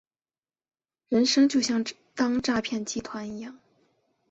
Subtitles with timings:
[1.09, 3.59] 人生就像当诈骗集团一样